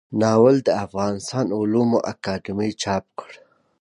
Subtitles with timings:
[0.21, 3.31] ناول د افغانستان علومو اکاډمۍ چاپ کړ.